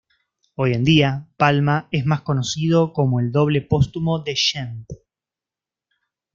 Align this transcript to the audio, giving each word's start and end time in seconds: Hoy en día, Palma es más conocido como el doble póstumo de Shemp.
Hoy 0.55 0.73
en 0.73 0.83
día, 0.83 1.27
Palma 1.37 1.87
es 1.91 2.07
más 2.07 2.21
conocido 2.23 2.91
como 2.91 3.19
el 3.19 3.31
doble 3.31 3.61
póstumo 3.61 4.17
de 4.17 4.33
Shemp. 4.33 4.89